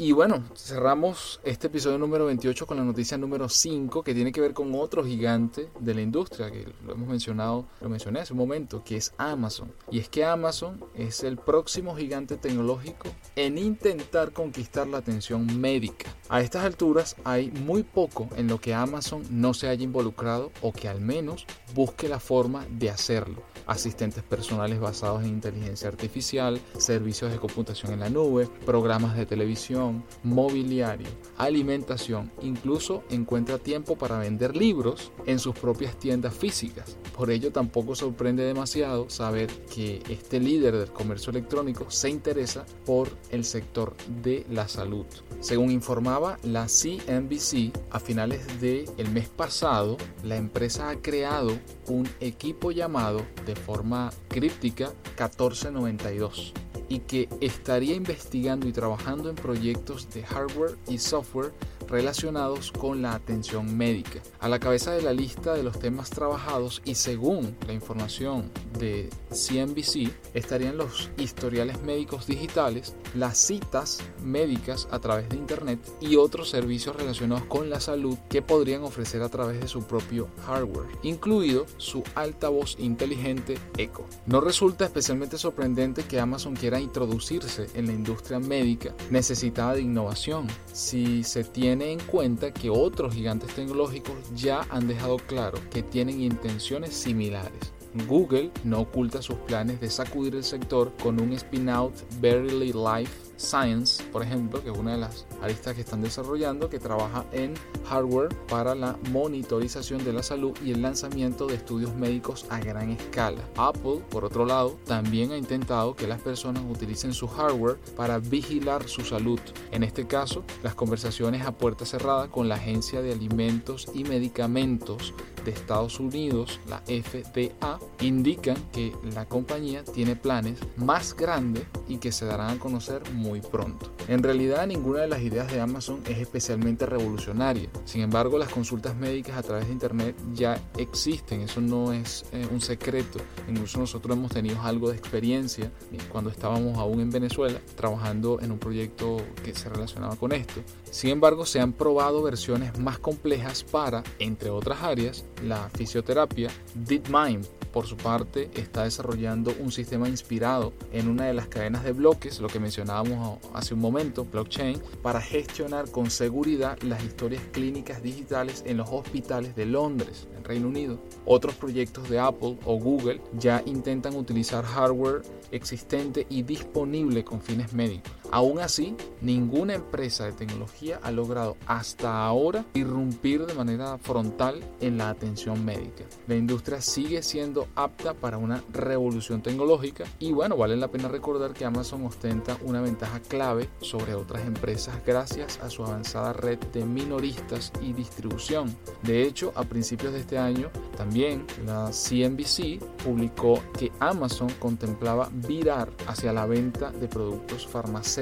Y 0.00 0.12
bueno, 0.12 0.44
cerramos 0.54 1.40
este 1.42 1.66
episodio 1.66 1.98
número 1.98 2.26
28 2.26 2.68
con 2.68 2.76
la 2.76 2.84
noticia 2.84 3.18
número 3.18 3.48
5 3.48 4.04
que 4.04 4.14
tiene 4.14 4.30
que 4.30 4.40
ver 4.40 4.54
con 4.54 4.72
otro 4.76 5.04
gigante 5.04 5.70
de 5.80 5.92
la 5.92 6.02
industria 6.02 6.52
que 6.52 6.72
lo 6.86 6.92
hemos 6.92 7.08
mencionado, 7.08 7.66
lo 7.80 7.88
mencioné 7.88 8.20
hace 8.20 8.32
un 8.32 8.38
momento, 8.38 8.84
que 8.84 8.96
es 8.96 9.12
Amazon. 9.18 9.72
Y 9.90 9.98
es 9.98 10.08
que 10.08 10.24
Amazon 10.24 10.84
es 10.94 11.24
el 11.24 11.36
próximo 11.36 11.96
gigante 11.96 12.36
tecnológico 12.36 13.08
en 13.34 13.58
intentar 13.58 14.32
conquistar 14.32 14.86
la 14.86 14.98
atención 14.98 15.60
médica. 15.60 16.14
A 16.28 16.42
estas 16.42 16.64
alturas 16.64 17.16
hay 17.24 17.50
muy 17.50 17.82
poco 17.82 18.28
en 18.36 18.46
lo 18.46 18.60
que 18.60 18.74
Amazon 18.74 19.24
no 19.32 19.52
se 19.52 19.66
haya 19.66 19.82
involucrado 19.82 20.52
o 20.62 20.72
que 20.72 20.86
al 20.86 21.00
menos 21.00 21.44
busque 21.74 22.08
la 22.08 22.20
forma 22.20 22.64
de 22.70 22.90
hacerlo 22.90 23.42
asistentes 23.68 24.22
personales 24.22 24.80
basados 24.80 25.22
en 25.22 25.28
inteligencia 25.28 25.88
artificial, 25.88 26.58
servicios 26.78 27.30
de 27.30 27.38
computación 27.38 27.92
en 27.92 28.00
la 28.00 28.08
nube, 28.08 28.48
programas 28.64 29.14
de 29.14 29.26
televisión, 29.26 29.87
mobiliario, 30.22 31.08
alimentación, 31.36 32.30
incluso 32.42 33.04
encuentra 33.10 33.58
tiempo 33.58 33.96
para 33.96 34.18
vender 34.18 34.56
libros 34.56 35.12
en 35.26 35.38
sus 35.38 35.54
propias 35.54 35.98
tiendas 35.98 36.34
físicas. 36.34 36.96
Por 37.16 37.30
ello 37.30 37.52
tampoco 37.52 37.94
sorprende 37.94 38.44
demasiado 38.44 39.10
saber 39.10 39.48
que 39.74 40.02
este 40.08 40.40
líder 40.40 40.76
del 40.76 40.92
comercio 40.92 41.30
electrónico 41.30 41.90
se 41.90 42.10
interesa 42.10 42.64
por 42.84 43.08
el 43.30 43.44
sector 43.44 43.94
de 44.22 44.46
la 44.50 44.68
salud. 44.68 45.06
Según 45.40 45.70
informaba 45.70 46.38
la 46.42 46.66
CNBC, 46.66 47.72
a 47.90 48.00
finales 48.00 48.60
del 48.60 48.88
el 48.96 49.10
mes 49.10 49.28
pasado, 49.28 49.96
la 50.22 50.36
empresa 50.36 50.90
ha 50.90 50.96
creado 50.96 51.58
un 51.86 52.08
equipo 52.20 52.72
llamado 52.72 53.22
de 53.46 53.56
forma 53.56 54.10
críptica 54.28 54.92
1492 55.16 56.54
y 56.88 57.00
que 57.00 57.28
estaría 57.40 57.94
investigando 57.94 58.66
y 58.66 58.72
trabajando 58.72 59.30
en 59.30 59.36
proyectos 59.36 60.08
de 60.12 60.22
hardware 60.22 60.76
y 60.88 60.98
software 60.98 61.52
relacionados 61.88 62.72
con 62.72 63.02
la 63.02 63.14
atención 63.14 63.76
médica. 63.76 64.20
A 64.40 64.48
la 64.48 64.58
cabeza 64.58 64.92
de 64.92 65.02
la 65.02 65.12
lista 65.12 65.54
de 65.54 65.62
los 65.62 65.78
temas 65.78 66.10
trabajados 66.10 66.82
y 66.84 66.94
según 66.94 67.56
la 67.66 67.72
información 67.72 68.50
de 68.78 69.10
CNBC 69.30 70.10
estarían 70.34 70.76
los 70.76 71.10
historiales 71.16 71.82
médicos 71.82 72.26
digitales, 72.26 72.94
las 73.14 73.38
citas 73.38 73.98
médicas 74.22 74.88
a 74.90 74.98
través 74.98 75.28
de 75.28 75.36
Internet 75.36 75.80
y 76.00 76.16
otros 76.16 76.50
servicios 76.50 76.96
relacionados 76.96 77.44
con 77.44 77.70
la 77.70 77.80
salud 77.80 78.16
que 78.28 78.42
podrían 78.42 78.82
ofrecer 78.84 79.22
a 79.22 79.28
través 79.28 79.60
de 79.60 79.68
su 79.68 79.82
propio 79.82 80.28
hardware, 80.46 80.88
incluido 81.02 81.66
su 81.76 82.02
altavoz 82.14 82.76
inteligente 82.78 83.58
Echo. 83.76 84.04
No 84.26 84.40
resulta 84.40 84.84
especialmente 84.84 85.38
sorprendente 85.38 86.04
que 86.04 86.20
Amazon 86.20 86.54
quiera 86.54 86.80
introducirse 86.80 87.66
en 87.74 87.86
la 87.86 87.92
industria 87.92 88.38
médica 88.38 88.94
necesitada 89.10 89.74
de 89.74 89.82
innovación 89.82 90.46
si 90.72 91.24
se 91.24 91.44
tiene 91.44 91.77
en 91.82 92.00
cuenta 92.00 92.52
que 92.52 92.70
otros 92.70 93.14
gigantes 93.14 93.54
tecnológicos 93.54 94.16
ya 94.34 94.66
han 94.70 94.88
dejado 94.88 95.16
claro 95.18 95.58
que 95.70 95.82
tienen 95.82 96.20
intenciones 96.20 96.94
similares. 96.94 97.72
Google 98.06 98.50
no 98.64 98.80
oculta 98.80 99.22
sus 99.22 99.36
planes 99.36 99.80
de 99.80 99.90
sacudir 99.90 100.34
el 100.34 100.44
sector 100.44 100.92
con 101.02 101.20
un 101.20 101.32
spin-out 101.32 101.94
Verily 102.20 102.72
Life 102.72 103.27
Science, 103.38 104.02
por 104.12 104.22
ejemplo, 104.22 104.62
que 104.62 104.70
es 104.70 104.76
una 104.76 104.92
de 104.92 104.98
las 104.98 105.24
aristas 105.40 105.74
que 105.74 105.80
están 105.80 106.02
desarrollando, 106.02 106.68
que 106.68 106.78
trabaja 106.78 107.24
en 107.32 107.54
hardware 107.88 108.34
para 108.48 108.74
la 108.74 108.98
monitorización 109.10 110.04
de 110.04 110.12
la 110.12 110.22
salud 110.22 110.56
y 110.64 110.72
el 110.72 110.82
lanzamiento 110.82 111.46
de 111.46 111.54
estudios 111.54 111.94
médicos 111.94 112.44
a 112.50 112.58
gran 112.58 112.90
escala. 112.90 113.42
Apple, 113.56 114.02
por 114.10 114.24
otro 114.24 114.44
lado, 114.44 114.76
también 114.84 115.32
ha 115.32 115.36
intentado 115.36 115.94
que 115.94 116.06
las 116.06 116.20
personas 116.20 116.62
utilicen 116.68 117.14
su 117.14 117.28
hardware 117.28 117.78
para 117.96 118.18
vigilar 118.18 118.88
su 118.88 119.04
salud. 119.04 119.40
En 119.70 119.82
este 119.82 120.06
caso, 120.06 120.44
las 120.62 120.74
conversaciones 120.74 121.46
a 121.46 121.52
puerta 121.52 121.86
cerrada 121.86 122.28
con 122.28 122.48
la 122.48 122.56
Agencia 122.56 123.00
de 123.02 123.12
Alimentos 123.12 123.88
y 123.94 124.04
Medicamentos 124.04 125.14
de 125.48 125.54
Estados 125.54 126.00
Unidos, 126.00 126.60
la 126.68 126.82
FDA, 126.82 127.78
indican 128.00 128.56
que 128.72 128.92
la 129.14 129.26
compañía 129.26 129.84
tiene 129.84 130.16
planes 130.16 130.58
más 130.76 131.14
grandes 131.16 131.64
y 131.88 131.98
que 131.98 132.12
se 132.12 132.26
darán 132.26 132.56
a 132.56 132.58
conocer 132.58 133.02
muy 133.12 133.40
pronto. 133.40 133.92
En 134.08 134.22
realidad 134.22 134.66
ninguna 134.66 135.00
de 135.00 135.08
las 135.08 135.22
ideas 135.22 135.50
de 135.50 135.60
Amazon 135.60 136.00
es 136.08 136.18
especialmente 136.18 136.86
revolucionaria. 136.86 137.68
Sin 137.84 138.02
embargo, 138.02 138.38
las 138.38 138.48
consultas 138.48 138.96
médicas 138.96 139.36
a 139.36 139.42
través 139.42 139.66
de 139.66 139.72
Internet 139.72 140.16
ya 140.34 140.60
existen, 140.76 141.40
eso 141.42 141.60
no 141.60 141.92
es 141.92 142.24
eh, 142.32 142.46
un 142.50 142.60
secreto. 142.60 143.18
Incluso 143.48 143.78
nosotros 143.78 144.16
hemos 144.16 144.32
tenido 144.32 144.60
algo 144.62 144.90
de 144.90 144.96
experiencia 144.96 145.70
cuando 146.10 146.30
estábamos 146.30 146.78
aún 146.78 147.00
en 147.00 147.10
Venezuela 147.10 147.60
trabajando 147.76 148.40
en 148.40 148.52
un 148.52 148.58
proyecto 148.58 149.18
que 149.44 149.54
se 149.54 149.68
relacionaba 149.68 150.16
con 150.16 150.32
esto. 150.32 150.60
Sin 150.90 151.10
embargo, 151.10 151.46
se 151.46 151.60
han 151.60 151.72
probado 151.72 152.22
versiones 152.22 152.78
más 152.78 152.98
complejas 152.98 153.64
para, 153.64 154.02
entre 154.18 154.50
otras 154.50 154.82
áreas, 154.82 155.24
la 155.42 155.68
fisioterapia. 155.70 156.50
DeepMind 156.74 157.46
por 157.72 157.86
su 157.86 157.96
parte, 157.96 158.50
está 158.54 158.84
desarrollando 158.84 159.54
un 159.60 159.70
sistema 159.70 160.08
inspirado 160.08 160.72
en 160.92 161.08
una 161.08 161.26
de 161.26 161.34
las 161.34 161.48
cadenas 161.48 161.84
de 161.84 161.92
bloques, 161.92 162.40
lo 162.40 162.48
que 162.48 162.60
mencionábamos 162.60 163.38
hace 163.54 163.74
un 163.74 163.80
momento, 163.80 164.24
blockchain, 164.24 164.80
para 165.02 165.20
gestionar 165.20 165.90
con 165.90 166.10
seguridad 166.10 166.78
las 166.82 167.02
historias 167.04 167.42
clínicas 167.52 168.02
digitales 168.02 168.64
en 168.66 168.78
los 168.78 168.88
hospitales 168.90 169.54
de 169.54 169.66
Londres, 169.66 170.28
en 170.36 170.44
Reino 170.44 170.68
Unido. 170.68 170.98
Otros 171.24 171.54
proyectos 171.54 172.08
de 172.08 172.18
Apple 172.18 172.58
o 172.64 172.78
Google 172.78 173.20
ya 173.38 173.62
intentan 173.66 174.16
utilizar 174.16 174.64
hardware 174.64 175.22
existente 175.50 176.26
y 176.28 176.42
disponible 176.42 177.24
con 177.24 177.40
fines 177.40 177.72
médicos. 177.72 178.12
Aún 178.30 178.60
así, 178.60 178.94
ninguna 179.22 179.74
empresa 179.74 180.26
de 180.26 180.32
tecnología 180.32 181.00
ha 181.02 181.10
logrado 181.10 181.56
hasta 181.66 182.24
ahora 182.24 182.64
irrumpir 182.74 183.46
de 183.46 183.54
manera 183.54 183.96
frontal 183.98 184.62
en 184.80 184.98
la 184.98 185.08
atención 185.08 185.64
médica. 185.64 186.04
La 186.26 186.36
industria 186.36 186.80
sigue 186.80 187.22
siendo 187.22 187.68
apta 187.74 188.14
para 188.14 188.36
una 188.38 188.62
revolución 188.72 189.42
tecnológica 189.42 190.04
y 190.18 190.32
bueno, 190.32 190.56
vale 190.56 190.76
la 190.76 190.88
pena 190.88 191.08
recordar 191.08 191.54
que 191.54 191.64
Amazon 191.64 192.04
ostenta 192.04 192.58
una 192.62 192.82
ventaja 192.82 193.20
clave 193.20 193.68
sobre 193.80 194.14
otras 194.14 194.46
empresas 194.46 194.96
gracias 195.06 195.58
a 195.62 195.70
su 195.70 195.84
avanzada 195.84 196.32
red 196.32 196.58
de 196.72 196.84
minoristas 196.84 197.72
y 197.80 197.92
distribución. 197.92 198.76
De 199.02 199.22
hecho, 199.22 199.52
a 199.54 199.64
principios 199.64 200.12
de 200.12 200.20
este 200.20 200.38
año, 200.38 200.70
también 200.96 201.46
la 201.64 201.90
CNBC 201.92 202.82
publicó 203.04 203.62
que 203.78 203.90
Amazon 204.00 204.50
contemplaba 204.58 205.30
virar 205.32 205.90
hacia 206.06 206.32
la 206.32 206.46
venta 206.46 206.90
de 206.90 207.08
productos 207.08 207.66
farmacéuticos. 207.66 208.17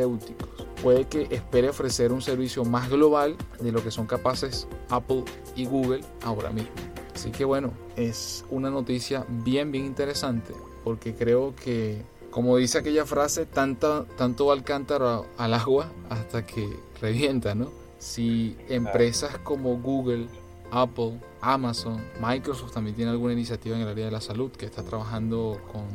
Puede 0.82 1.06
que 1.06 1.28
espere 1.30 1.68
ofrecer 1.68 2.12
un 2.12 2.22
servicio 2.22 2.64
más 2.64 2.90
global 2.90 3.36
de 3.60 3.72
lo 3.72 3.82
que 3.82 3.90
son 3.90 4.06
capaces 4.06 4.68
Apple 4.90 5.24
y 5.54 5.66
Google 5.66 6.02
ahora 6.22 6.50
mismo. 6.50 6.70
Así 7.14 7.30
que 7.30 7.44
bueno, 7.44 7.72
es 7.96 8.44
una 8.50 8.70
noticia 8.70 9.24
bien 9.28 9.72
bien 9.72 9.86
interesante 9.86 10.52
porque 10.84 11.14
creo 11.14 11.54
que 11.56 12.02
como 12.36 12.58
dice 12.58 12.76
aquella 12.76 13.06
frase, 13.06 13.46
tanto, 13.46 14.04
tanto 14.18 14.44
va 14.44 14.54
el 14.54 14.62
cántaro 14.62 15.24
al 15.38 15.54
agua 15.54 15.90
hasta 16.10 16.44
que 16.44 16.68
revienta, 17.00 17.54
¿no? 17.54 17.70
Si 17.98 18.58
empresas 18.68 19.38
como 19.38 19.78
Google, 19.78 20.28
Apple, 20.70 21.18
Amazon, 21.40 22.04
Microsoft 22.20 22.72
también 22.72 22.94
tiene 22.94 23.10
alguna 23.10 23.32
iniciativa 23.32 23.74
en 23.74 23.82
el 23.82 23.88
área 23.88 24.04
de 24.04 24.10
la 24.10 24.20
salud 24.20 24.50
que 24.50 24.66
está 24.66 24.82
trabajando 24.82 25.58
con 25.72 25.86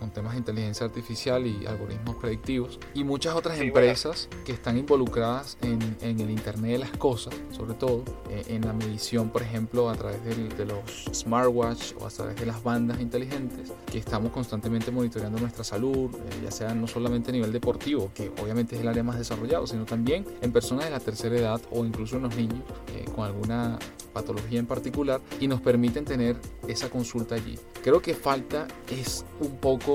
con 0.00 0.10
temas 0.10 0.32
de 0.32 0.38
inteligencia 0.38 0.86
artificial 0.86 1.46
y 1.46 1.66
algoritmos 1.66 2.16
predictivos, 2.16 2.80
y 2.94 3.04
muchas 3.04 3.36
otras 3.36 3.60
empresas 3.60 4.28
que 4.44 4.52
están 4.52 4.78
involucradas 4.78 5.58
en, 5.62 5.78
en, 6.00 6.18
el 6.18 6.30
Internet 6.30 6.72
de 6.72 6.78
las 6.78 6.90
Cosas, 6.96 7.34
sobre 7.50 7.74
todo 7.74 8.02
eh, 8.30 8.44
en 8.48 8.66
la 8.66 8.72
medición, 8.72 9.28
por 9.30 9.42
ejemplo, 9.42 9.90
a 9.90 9.94
través 9.94 10.24
de 10.24 10.64
los 10.64 11.04
smartwatch 11.12 11.92
o 12.00 12.06
a 12.06 12.10
través 12.10 12.36
de 12.36 12.46
las 12.46 12.62
bandas 12.62 13.00
inteligentes, 13.00 13.72
que 13.90 13.98
estamos 13.98 14.32
constantemente 14.32 14.90
monitoreando 14.90 15.38
nuestra 15.38 15.62
salud, 15.62 16.10
eh, 16.14 16.40
ya 16.42 16.50
sea 16.50 16.74
no 16.74 16.86
solamente 16.86 17.30
a 17.30 17.32
nivel 17.32 17.52
deportivo, 17.52 18.10
que 18.14 18.32
obviamente 18.42 18.76
es 18.76 18.82
el 18.82 18.88
área 18.88 19.02
más 19.02 19.18
desarrollado, 19.18 19.66
sino 19.66 19.84
también 19.84 20.24
en 20.40 20.52
personas 20.52 20.86
de 20.86 20.90
la 20.90 21.00
tercera 21.00 21.36
edad 21.36 21.60
o 21.70 21.84
incluso 21.84 22.16
en 22.16 22.22
los 22.22 22.36
niños 22.36 22.60
eh, 22.94 23.04
con 23.14 23.24
alguna 23.24 23.78
patología 24.12 24.58
en 24.58 24.66
particular 24.66 25.20
y 25.40 25.46
nos 25.46 25.60
permiten 25.60 26.04
tener 26.04 26.36
esa 26.66 26.90
consulta 26.90 27.34
allí. 27.34 27.58
Creo 27.82 28.02
que 28.02 28.14
falta 28.14 28.66
es 28.90 29.24
un 29.40 29.56
poco 29.56 29.89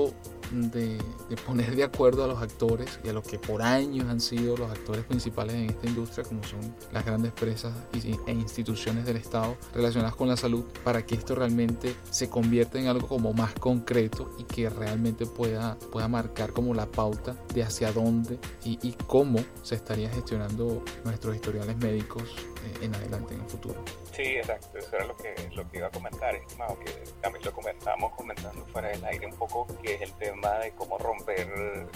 de, 0.50 0.98
poner 1.46 1.74
de 1.76 1.84
acuerdo 1.84 2.24
a 2.24 2.26
los 2.26 2.40
actores 2.40 3.00
y 3.04 3.08
a 3.08 3.12
los 3.12 3.26
que 3.26 3.38
por 3.38 3.62
años 3.62 4.06
han 4.08 4.20
sido 4.20 4.56
los 4.56 4.70
actores 4.70 5.04
principales 5.04 5.54
en 5.54 5.70
esta 5.70 5.86
industria, 5.86 6.24
como 6.24 6.42
son 6.44 6.60
las 6.92 7.04
grandes 7.04 7.30
empresas 7.30 7.72
e 7.92 8.32
instituciones 8.32 9.04
del 9.04 9.16
Estado 9.16 9.56
relacionadas 9.74 10.14
con 10.14 10.28
la 10.28 10.36
salud, 10.36 10.64
para 10.84 11.04
que 11.04 11.14
esto 11.14 11.34
realmente 11.34 11.94
se 12.10 12.28
convierta 12.28 12.78
en 12.78 12.88
algo 12.88 13.08
como 13.08 13.32
más 13.32 13.54
concreto 13.54 14.30
y 14.38 14.44
que 14.44 14.68
realmente 14.70 15.26
pueda, 15.26 15.76
pueda 15.92 16.08
marcar 16.08 16.52
como 16.52 16.74
la 16.74 16.86
pauta 16.86 17.36
de 17.54 17.62
hacia 17.62 17.92
dónde 17.92 18.38
y, 18.64 18.78
y 18.86 18.92
cómo 19.06 19.40
se 19.62 19.74
estaría 19.74 20.08
gestionando 20.10 20.82
nuestros 21.04 21.34
historiales 21.34 21.76
médicos 21.78 22.22
en 22.80 22.94
adelante, 22.94 23.34
en 23.34 23.40
el 23.40 23.46
futuro. 23.46 23.82
Sí, 24.12 24.22
exacto, 24.22 24.78
eso 24.78 24.96
era 24.96 25.06
lo 25.06 25.16
que, 25.16 25.34
lo 25.54 25.68
que 25.70 25.78
iba 25.78 25.86
a 25.88 25.90
comentar, 25.90 26.34
estimado, 26.34 26.78
que 26.80 26.90
también 27.20 27.44
lo 27.44 27.52
comentamos 27.52 28.12
comentando 28.14 28.64
fuera 28.66 28.88
del 28.88 29.04
aire 29.04 29.26
un 29.26 29.34
poco, 29.34 29.66
que 29.82 29.94
es 29.94 30.02
el 30.02 30.12
tema 30.14 30.58
de 30.58 30.72
cómo 30.72 30.98
romper, 30.98 31.48
eh, 31.48 31.86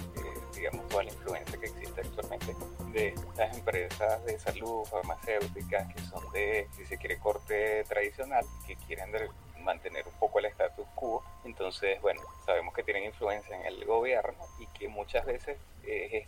digamos, 0.55 0.89
toda 0.89 1.05
la 1.05 1.11
influencia 1.11 1.59
que 1.59 1.67
existe 1.67 2.01
actualmente 2.01 2.57
de 2.93 3.09
estas 3.09 3.57
empresas 3.57 4.25
de 4.25 4.39
salud 4.39 4.85
farmacéuticas 4.85 5.95
que 5.95 6.03
son 6.03 6.33
de, 6.33 6.69
si 6.77 6.85
se 6.85 6.97
quiere, 6.99 7.19
corte 7.19 7.85
tradicional, 7.85 8.45
que 8.67 8.77
quieren 8.77 9.13
mantener 9.61 10.07
un 10.07 10.15
poco 10.15 10.39
el 10.39 10.47
status 10.47 10.87
quo. 10.95 11.23
Entonces, 11.45 12.01
bueno, 12.01 12.21
sabemos 12.45 12.75
que 12.75 12.83
tienen 12.83 13.05
influencia 13.05 13.57
en 13.57 13.67
el 13.67 13.85
gobierno 13.85 14.45
y 14.59 14.67
que 14.79 14.89
muchas 14.89 15.25
veces 15.25 15.59
eh, 15.85 16.27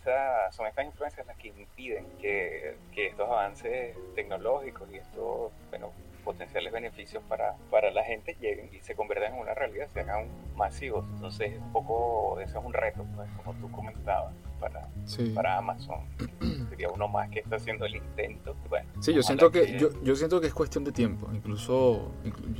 son 0.50 0.67
estas 0.67 0.87
influencias 0.87 1.26
las 1.26 1.37
que 1.37 1.49
impiden 1.49 2.06
que, 2.19 2.76
que 2.94 3.08
estos 3.08 3.29
avances 3.29 3.96
tecnológicos 4.14 4.90
y 4.90 4.96
estos, 4.96 5.52
bueno, 5.70 5.93
potenciales 6.25 6.73
beneficios 6.73 7.23
para, 7.29 7.55
para 7.70 7.90
la 7.90 8.05
gente 8.05 8.37
lleguen 8.40 8.70
y 8.73 8.81
se 8.81 8.94
conviertan 8.94 9.34
en 9.34 9.40
una 9.40 9.55
realidad, 9.55 9.88
se 9.93 10.00
hagan 10.00 10.29
masivos. 10.56 11.05
Entonces, 11.14 11.56
un 11.58 11.73
poco, 11.73 12.40
eso 12.40 12.58
es 12.58 12.64
un 12.64 12.73
reto, 12.73 13.05
pues, 13.14 13.29
como 13.37 13.58
tú 13.61 13.70
comentabas, 13.70 14.32
para, 14.62 14.88
para 15.35 15.59
Amazon. 15.59 16.00
Sería 16.70 16.88
uno 16.88 17.09
más 17.09 17.29
que 17.31 17.41
está 17.41 17.56
haciendo 17.56 17.85
el 17.85 17.97
intento. 17.97 18.55
Bueno, 18.69 18.88
sí, 19.00 19.12
yo 19.12 19.23
siento 19.23 19.50
que, 19.50 19.76
Yo, 19.79 19.91
yo, 20.03 20.14
siento 20.14 20.41
que 20.41 20.47
es 20.47 20.55
cuestión 20.55 20.85
de 20.85 20.93
tiempo. 20.93 21.29
Incluso, 21.35 22.12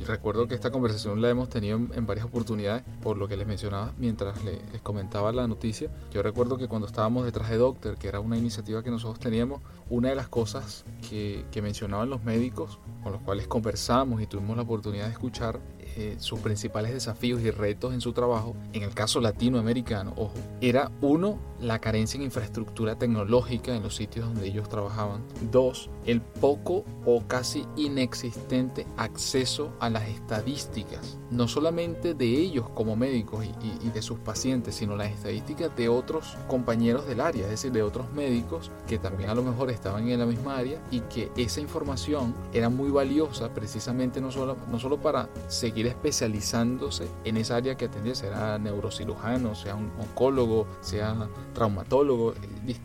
recuerdo 0.05 0.47
que 0.47 0.53
esta 0.53 0.69
conversación 0.69 1.21
la 1.21 1.29
hemos 1.29 1.49
tenido 1.49 1.77
en, 1.77 2.05
varias 2.05 2.25
oportunidades, 2.25 2.83
por 3.01 3.17
lo 3.17 3.27
que 3.27 3.37
les 3.37 3.47
mencionaba 3.47 3.93
mientras 3.97 4.43
les, 4.43 4.59
comentaba 4.81 5.31
la 5.31 5.47
noticia. 5.47 5.89
Yo 6.11 6.21
recuerdo 6.21 6.57
que 6.57 6.67
cuando 6.67 6.87
estábamos 6.87 7.25
detrás 7.25 7.49
de 7.49 7.57
Doctor, 7.57 7.97
que 7.97 8.09
era 8.09 8.19
una 8.19 8.37
iniciativa 8.37 8.83
que 8.83 8.91
nosotros 8.91 9.19
teníamos, 9.19 9.61
una 9.89 10.09
de 10.09 10.15
las 10.15 10.27
cosas 10.27 10.83
que, 11.09 11.45
que 11.51 11.61
mencionaban 11.61 12.09
los 12.09 12.23
médicos, 12.23 12.79
con 13.01 13.13
los 13.13 13.21
cuales 13.21 13.47
conversamos 13.47 14.21
y 14.21 14.27
tuvimos 14.27 14.57
la 14.57 14.63
oportunidad 14.63 15.05
de 15.05 15.11
escuchar 15.11 15.59
eh, 15.95 16.15
sus 16.19 16.39
principales 16.39 16.93
desafíos 16.93 17.41
y 17.41 17.51
retos 17.51 17.93
en 17.93 18.01
su 18.01 18.13
trabajo, 18.13 18.55
en 18.73 18.83
el 18.83 18.93
caso 18.93 19.21
latinoamericano, 19.21 20.13
ojo, 20.15 20.33
era 20.61 20.91
uno, 21.01 21.39
la 21.59 21.79
carencia 21.79 22.17
en 22.17 22.23
infraestructura 22.23 22.97
tecnológica 22.97 23.75
en 23.75 23.83
los 23.83 23.95
sitios 23.95 24.25
donde 24.25 24.47
ellos 24.47 24.67
trabajaban. 24.67 25.23
Dos, 25.51 25.89
el 26.05 26.21
poco 26.21 26.83
o 27.05 27.23
casi 27.27 27.65
inexistente 27.77 28.85
acceso 28.97 29.71
a 29.79 29.89
las 29.89 30.07
estadísticas, 30.09 31.17
no 31.31 31.47
solamente 31.47 32.13
de 32.13 32.25
ellos 32.25 32.69
como 32.69 32.95
médicos 32.95 33.45
y, 33.45 33.87
y 33.87 33.89
de 33.91 34.01
sus 34.01 34.19
pacientes, 34.19 34.75
sino 34.75 34.95
las 34.95 35.11
estadísticas 35.11 35.75
de 35.75 35.89
otros 35.89 36.35
compañeros 36.47 37.07
del 37.07 37.21
área, 37.21 37.43
es 37.43 37.51
decir, 37.51 37.71
de 37.71 37.83
otros 37.83 38.11
médicos 38.13 38.71
que 38.87 38.97
también 38.97 39.29
a 39.29 39.35
lo 39.35 39.43
mejor 39.43 39.69
estaban 39.69 40.07
en 40.09 40.19
la 40.19 40.25
misma 40.25 40.57
área 40.57 40.81
y 40.91 41.01
que 41.01 41.31
esa 41.37 41.61
información 41.61 42.33
era 42.53 42.69
muy 42.69 42.91
valiosa 42.91 43.53
precisamente 43.53 44.21
no 44.21 44.31
solo, 44.31 44.57
no 44.69 44.79
solo 44.79 44.97
para 44.97 45.29
seguir 45.47 45.82
especializándose 45.85 47.07
en 47.23 47.37
esa 47.37 47.57
área 47.57 47.75
que 47.75 47.85
atendía, 47.85 48.15
será 48.15 48.57
neurocirujano, 48.57 49.55
sea 49.55 49.75
un 49.75 49.91
oncólogo, 49.99 50.67
sea 50.81 51.29
traumatólogo, 51.53 52.33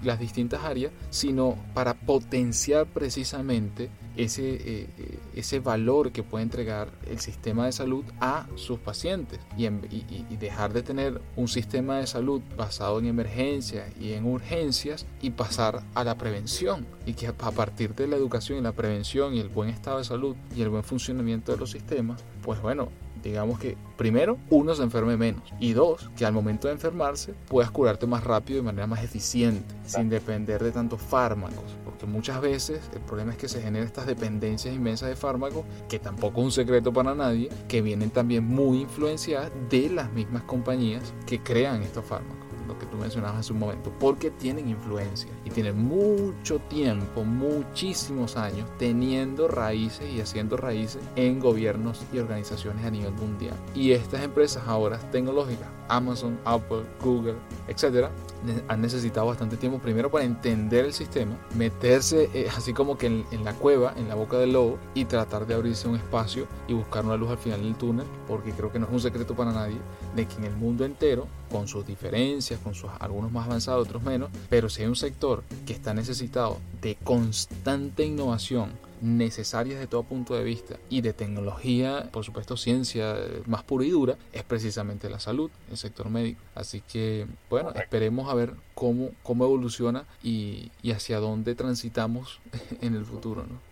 las 0.02 0.18
distintas 0.18 0.64
áreas, 0.64 0.92
sino 1.10 1.56
para 1.74 1.94
potenciar 1.94 2.86
precisamente 2.86 3.90
ese, 4.16 4.54
eh, 4.54 4.86
eh, 4.98 5.18
ese 5.38 5.60
valor 5.60 6.10
que 6.10 6.24
puede 6.24 6.42
entregar 6.42 6.88
el 7.06 7.20
sistema 7.20 7.66
de 7.66 7.72
salud 7.72 8.04
a 8.20 8.48
sus 8.56 8.80
pacientes 8.80 9.38
y, 9.56 9.66
y, 9.66 10.36
dejar 10.36 10.72
de 10.72 10.82
tener 10.82 11.20
un 11.36 11.46
sistema 11.46 11.98
de 11.98 12.08
salud 12.08 12.42
basado 12.56 12.98
en 12.98 13.06
emergencias 13.06 13.88
y 14.00 14.14
en 14.14 14.26
urgencias 14.26 15.06
y 15.22 15.30
pasar 15.30 15.84
a 15.94 16.02
la 16.02 16.18
prevención. 16.18 16.84
Y 17.06 17.14
que 17.14 17.28
a 17.28 17.32
partir 17.34 17.94
de 17.94 18.08
la 18.08 18.16
educación 18.16 18.58
y 18.58 18.62
la 18.62 18.72
prevención 18.72 19.34
y 19.34 19.38
el 19.38 19.48
buen 19.48 19.68
estado 19.68 19.98
de 19.98 20.04
salud 20.04 20.34
y 20.56 20.62
el 20.62 20.70
buen 20.70 20.82
funcionamiento 20.82 21.52
de 21.52 21.58
los 21.58 21.70
sistemas, 21.70 22.24
pues 22.42 22.60
bueno, 22.60 22.88
digamos 23.22 23.60
que 23.60 23.76
primero 23.96 24.38
uno 24.50 24.74
se 24.74 24.82
enferme 24.82 25.16
menos 25.16 25.42
y 25.60 25.72
dos 25.72 26.10
que 26.16 26.26
al 26.26 26.32
momento 26.32 26.66
de 26.66 26.74
enfermarse 26.74 27.34
puedas 27.48 27.70
curarte 27.70 28.06
más 28.06 28.24
rápido 28.24 28.58
de 28.58 28.62
manera 28.64 28.86
más 28.86 29.02
eficiente 29.02 29.74
sin 29.86 30.08
depender 30.08 30.62
de 30.62 30.72
tantos 30.72 31.00
fármacos 31.00 31.64
muchas 32.06 32.40
veces 32.40 32.80
el 32.94 33.00
problema 33.00 33.32
es 33.32 33.38
que 33.38 33.48
se 33.48 33.60
generan 33.60 33.86
estas 33.86 34.06
dependencias 34.06 34.74
inmensas 34.74 35.08
de 35.08 35.16
fármacos 35.16 35.64
que 35.88 35.98
tampoco 35.98 36.40
es 36.40 36.44
un 36.46 36.52
secreto 36.52 36.92
para 36.92 37.14
nadie 37.14 37.48
que 37.68 37.82
vienen 37.82 38.10
también 38.10 38.44
muy 38.44 38.82
influenciadas 38.82 39.50
de 39.68 39.90
las 39.90 40.12
mismas 40.12 40.42
compañías 40.44 41.12
que 41.26 41.42
crean 41.42 41.82
estos 41.82 42.04
fármacos 42.04 42.47
lo 42.68 42.78
que 42.78 42.86
tú 42.86 42.96
mencionabas 42.96 43.40
hace 43.40 43.52
un 43.52 43.58
momento, 43.58 43.92
porque 43.98 44.30
tienen 44.30 44.68
influencia 44.68 45.30
y 45.44 45.50
tienen 45.50 45.78
mucho 45.82 46.58
tiempo, 46.68 47.24
muchísimos 47.24 48.36
años 48.36 48.68
teniendo 48.78 49.48
raíces 49.48 50.08
y 50.12 50.20
haciendo 50.20 50.56
raíces 50.56 51.02
en 51.16 51.40
gobiernos 51.40 52.02
y 52.12 52.18
organizaciones 52.18 52.84
a 52.84 52.90
nivel 52.90 53.12
mundial. 53.12 53.56
Y 53.74 53.92
estas 53.92 54.22
empresas 54.22 54.62
ahora 54.66 54.98
tecnológicas, 55.10 55.68
Amazon, 55.88 56.38
Apple, 56.44 56.82
Google, 57.02 57.36
etcétera, 57.66 58.10
han 58.68 58.80
necesitado 58.80 59.26
bastante 59.26 59.56
tiempo 59.56 59.78
primero 59.78 60.10
para 60.10 60.24
entender 60.24 60.84
el 60.84 60.92
sistema, 60.92 61.36
meterse 61.56 62.30
eh, 62.34 62.48
así 62.56 62.72
como 62.72 62.96
que 62.96 63.06
en, 63.06 63.24
en, 63.32 63.44
la 63.44 63.54
cueva, 63.54 63.94
en 63.96 64.08
la 64.08 64.14
boca 64.14 64.38
del 64.38 64.52
lobo 64.52 64.78
y 64.94 65.06
tratar 65.06 65.46
de 65.46 65.54
abrirse 65.54 65.88
un 65.88 65.96
espacio 65.96 66.46
y 66.68 66.74
buscar 66.74 67.04
una 67.04 67.16
luz 67.16 67.30
al 67.30 67.38
final 67.38 67.62
del 67.62 67.74
túnel, 67.74 68.06
porque 68.28 68.52
creo 68.52 68.70
que 68.70 68.78
no 68.78 68.86
es 68.86 68.92
un 68.92 69.00
secreto 69.00 69.34
para 69.34 69.52
nadie 69.52 69.78
de 70.14 70.26
que 70.26 70.36
en 70.36 70.44
el 70.44 70.56
mundo 70.56 70.84
entero, 70.84 71.26
con 71.48 71.68
sus 71.68 71.86
diferencias, 71.86 72.60
con 72.60 72.74
sus 72.74 72.90
algunos 73.00 73.32
más 73.32 73.46
avanzados, 73.46 73.86
otros 73.86 74.02
menos, 74.02 74.30
pero 74.48 74.68
si 74.68 74.82
hay 74.82 74.88
un 74.88 74.96
sector 74.96 75.42
que 75.66 75.72
está 75.72 75.94
necesitado 75.94 76.58
de 76.80 76.96
constante 77.04 78.04
innovación, 78.04 78.72
necesarias 79.00 79.78
de 79.78 79.86
todo 79.86 80.02
punto 80.02 80.34
de 80.34 80.44
vista 80.44 80.76
y 80.90 81.00
de 81.00 81.12
tecnología, 81.12 82.08
por 82.12 82.24
supuesto 82.24 82.56
ciencia 82.56 83.16
más 83.46 83.62
pura 83.62 83.84
y 83.84 83.90
dura, 83.90 84.16
es 84.32 84.42
precisamente 84.42 85.08
la 85.08 85.20
salud, 85.20 85.50
el 85.70 85.76
sector 85.76 86.08
médico. 86.10 86.40
Así 86.54 86.80
que, 86.80 87.26
bueno, 87.50 87.70
esperemos 87.74 88.28
a 88.28 88.34
ver 88.34 88.54
cómo, 88.74 89.10
cómo 89.22 89.44
evoluciona 89.44 90.04
y, 90.22 90.70
y 90.82 90.92
hacia 90.92 91.20
dónde 91.20 91.54
transitamos 91.54 92.40
en 92.80 92.94
el 92.94 93.04
futuro. 93.04 93.44
¿no? 93.48 93.67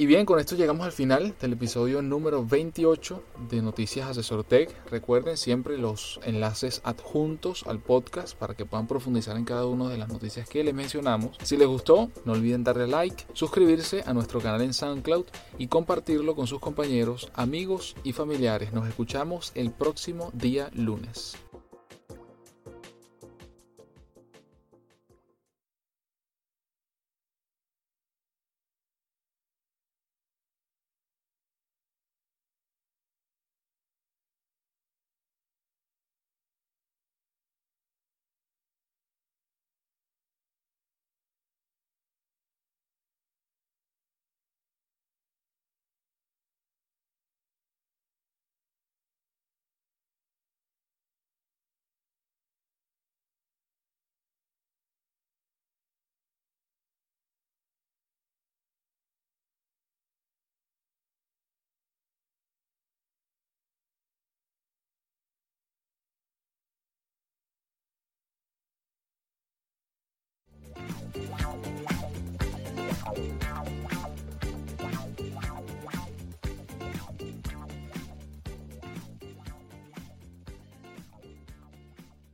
Y 0.00 0.06
bien, 0.06 0.26
con 0.26 0.38
esto 0.38 0.54
llegamos 0.54 0.86
al 0.86 0.92
final 0.92 1.34
del 1.40 1.54
episodio 1.54 2.02
número 2.02 2.46
28 2.46 3.20
de 3.50 3.60
Noticias 3.60 4.08
Asesor 4.08 4.44
Tech. 4.44 4.70
Recuerden 4.88 5.36
siempre 5.36 5.76
los 5.76 6.20
enlaces 6.22 6.80
adjuntos 6.84 7.64
al 7.66 7.80
podcast 7.80 8.36
para 8.36 8.54
que 8.54 8.64
puedan 8.64 8.86
profundizar 8.86 9.36
en 9.36 9.44
cada 9.44 9.66
una 9.66 9.88
de 9.88 9.98
las 9.98 10.08
noticias 10.08 10.48
que 10.48 10.62
les 10.62 10.72
mencionamos. 10.72 11.36
Si 11.42 11.56
les 11.56 11.66
gustó, 11.66 12.12
no 12.24 12.34
olviden 12.34 12.62
darle 12.62 12.86
like, 12.86 13.26
suscribirse 13.32 14.04
a 14.06 14.14
nuestro 14.14 14.40
canal 14.40 14.62
en 14.62 14.72
SoundCloud 14.72 15.26
y 15.58 15.66
compartirlo 15.66 16.36
con 16.36 16.46
sus 16.46 16.60
compañeros, 16.60 17.32
amigos 17.34 17.96
y 18.04 18.12
familiares. 18.12 18.72
Nos 18.72 18.86
escuchamos 18.86 19.50
el 19.56 19.72
próximo 19.72 20.30
día 20.32 20.70
lunes. 20.74 21.36